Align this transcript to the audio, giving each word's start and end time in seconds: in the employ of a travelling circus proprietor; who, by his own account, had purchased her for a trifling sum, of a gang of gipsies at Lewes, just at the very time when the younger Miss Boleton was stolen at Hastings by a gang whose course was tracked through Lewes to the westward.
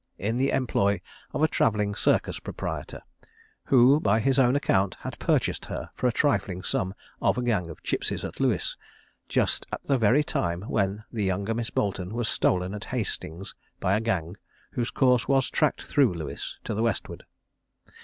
in 0.17 0.37
the 0.37 0.49
employ 0.49 0.99
of 1.31 1.43
a 1.43 1.47
travelling 1.47 1.93
circus 1.93 2.39
proprietor; 2.39 3.03
who, 3.65 3.99
by 3.99 4.19
his 4.19 4.39
own 4.39 4.55
account, 4.55 4.95
had 5.01 5.19
purchased 5.19 5.65
her 5.65 5.91
for 5.93 6.07
a 6.07 6.11
trifling 6.11 6.63
sum, 6.63 6.95
of 7.21 7.37
a 7.37 7.43
gang 7.43 7.69
of 7.69 7.83
gipsies 7.83 8.23
at 8.23 8.39
Lewes, 8.39 8.75
just 9.29 9.67
at 9.71 9.83
the 9.83 9.99
very 9.99 10.23
time 10.23 10.63
when 10.63 11.03
the 11.11 11.23
younger 11.23 11.53
Miss 11.53 11.69
Boleton 11.69 12.15
was 12.15 12.27
stolen 12.27 12.73
at 12.73 12.85
Hastings 12.85 13.53
by 13.79 13.95
a 13.95 14.01
gang 14.01 14.37
whose 14.71 14.89
course 14.89 15.27
was 15.27 15.51
tracked 15.51 15.83
through 15.83 16.15
Lewes 16.15 16.57
to 16.63 16.73
the 16.73 16.81
westward. 16.81 17.23